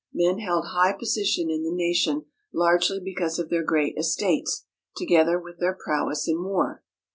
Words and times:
Men 0.11 0.39
held 0.39 0.65
high 0.69 0.93
position 0.93 1.51
in 1.51 1.61
the 1.63 1.69
nation 1.71 2.25
largely 2.51 2.99
because 2.99 3.37
of 3.37 3.51
their 3.51 3.61
great 3.61 3.99
estates 3.99 4.65
together 4.97 5.39
with 5.39 5.59
their 5.59 5.75
prowess 5.79 6.27
in 6.27 6.43
war. 6.43 6.81